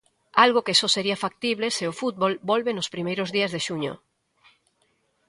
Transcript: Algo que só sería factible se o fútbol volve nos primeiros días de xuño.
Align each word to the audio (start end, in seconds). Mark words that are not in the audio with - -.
Algo 0.45 0.63
que 0.65 0.77
só 0.79 0.87
sería 0.95 1.21
factible 1.25 1.67
se 1.77 1.83
o 1.91 1.97
fútbol 2.01 2.33
volve 2.51 2.71
nos 2.77 2.91
primeiros 2.93 3.29
días 3.35 3.51
de 3.55 3.63
xuño. 3.67 3.93